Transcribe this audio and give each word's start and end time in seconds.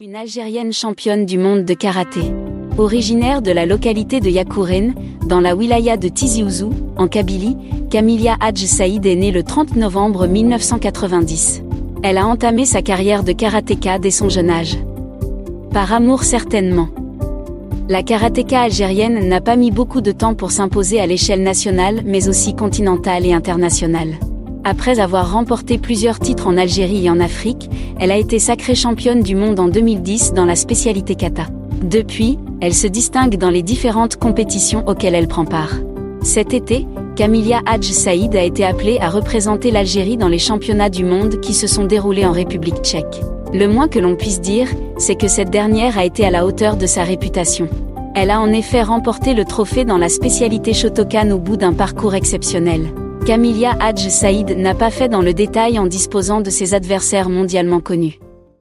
Une 0.00 0.14
Algérienne 0.14 0.72
championne 0.72 1.26
du 1.26 1.38
monde 1.38 1.64
de 1.64 1.74
karaté. 1.74 2.20
Originaire 2.76 3.42
de 3.42 3.50
la 3.50 3.66
localité 3.66 4.20
de 4.20 4.30
Yakouren, 4.30 4.94
dans 5.26 5.40
la 5.40 5.56
wilaya 5.56 5.96
de 5.96 6.06
Tizi 6.06 6.44
Ouzou, 6.44 6.70
en 6.96 7.08
Kabylie, 7.08 7.56
Camilia 7.90 8.36
Hadj 8.38 8.64
Saïd 8.64 9.04
est 9.06 9.16
née 9.16 9.32
le 9.32 9.42
30 9.42 9.74
novembre 9.74 10.28
1990. 10.28 11.64
Elle 12.04 12.16
a 12.16 12.28
entamé 12.28 12.64
sa 12.64 12.80
carrière 12.80 13.24
de 13.24 13.32
karatéka 13.32 13.98
dès 13.98 14.12
son 14.12 14.28
jeune 14.28 14.50
âge. 14.50 14.78
Par 15.72 15.92
amour 15.92 16.22
certainement. 16.22 16.90
La 17.88 18.04
karatéka 18.04 18.60
algérienne 18.60 19.28
n'a 19.28 19.40
pas 19.40 19.56
mis 19.56 19.72
beaucoup 19.72 20.00
de 20.00 20.12
temps 20.12 20.34
pour 20.34 20.52
s'imposer 20.52 21.00
à 21.00 21.08
l'échelle 21.08 21.42
nationale 21.42 22.02
mais 22.04 22.28
aussi 22.28 22.54
continentale 22.54 23.26
et 23.26 23.32
internationale. 23.32 24.14
Après 24.64 25.00
avoir 25.00 25.32
remporté 25.32 25.78
plusieurs 25.78 26.18
titres 26.18 26.46
en 26.46 26.56
Algérie 26.56 27.06
et 27.06 27.10
en 27.10 27.20
Afrique, 27.20 27.70
elle 27.98 28.10
a 28.10 28.16
été 28.16 28.38
sacrée 28.38 28.74
championne 28.74 29.22
du 29.22 29.34
monde 29.34 29.60
en 29.60 29.68
2010 29.68 30.34
dans 30.34 30.44
la 30.44 30.56
spécialité 30.56 31.14
kata. 31.14 31.46
Depuis, 31.82 32.38
elle 32.60 32.74
se 32.74 32.86
distingue 32.86 33.36
dans 33.36 33.50
les 33.50 33.62
différentes 33.62 34.16
compétitions 34.16 34.86
auxquelles 34.86 35.14
elle 35.14 35.28
prend 35.28 35.44
part. 35.44 35.74
Cet 36.22 36.52
été, 36.52 36.86
Camilia 37.14 37.60
Hadj 37.66 37.90
Saïd 37.90 38.34
a 38.36 38.42
été 38.42 38.64
appelée 38.64 38.98
à 39.00 39.08
représenter 39.08 39.70
l'Algérie 39.70 40.16
dans 40.16 40.28
les 40.28 40.38
championnats 40.38 40.90
du 40.90 41.04
monde 41.04 41.40
qui 41.40 41.54
se 41.54 41.66
sont 41.66 41.84
déroulés 41.84 42.26
en 42.26 42.32
République 42.32 42.82
tchèque. 42.82 43.22
Le 43.52 43.66
moins 43.66 43.88
que 43.88 43.98
l'on 43.98 44.16
puisse 44.16 44.40
dire, 44.40 44.68
c'est 44.98 45.16
que 45.16 45.28
cette 45.28 45.50
dernière 45.50 45.96
a 45.98 46.04
été 46.04 46.26
à 46.26 46.30
la 46.30 46.44
hauteur 46.44 46.76
de 46.76 46.86
sa 46.86 47.04
réputation. 47.04 47.68
Elle 48.14 48.30
a 48.30 48.40
en 48.40 48.52
effet 48.52 48.82
remporté 48.82 49.32
le 49.32 49.44
trophée 49.44 49.84
dans 49.84 49.98
la 49.98 50.08
spécialité 50.08 50.74
Shotokan 50.74 51.30
au 51.30 51.38
bout 51.38 51.56
d'un 51.56 51.72
parcours 51.72 52.14
exceptionnel. 52.14 52.88
Camilia 53.28 53.76
Hadj 53.78 54.08
Saïd 54.08 54.56
n'a 54.56 54.74
pas 54.74 54.88
fait 54.90 55.10
dans 55.10 55.20
le 55.20 55.34
détail 55.34 55.78
en 55.78 55.84
disposant 55.84 56.40
de 56.40 56.48
ses 56.48 56.72
adversaires 56.72 57.28
mondialement 57.28 57.80
connus. 57.80 58.18